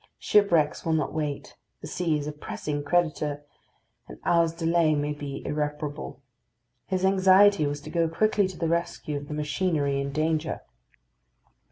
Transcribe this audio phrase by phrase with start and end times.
[0.17, 3.43] Shipwrecks will not wait; the sea is a pressing creditor;
[4.07, 6.19] an hour's delay may be irreparable.
[6.87, 10.61] His anxiety was to go quickly to the rescue of the machinery in danger.